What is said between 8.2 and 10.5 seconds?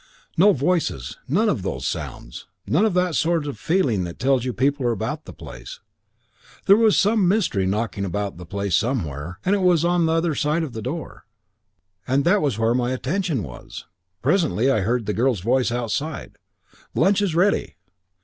the place somewhere, and it was on the other